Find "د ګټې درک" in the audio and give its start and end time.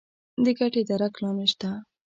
0.43-1.13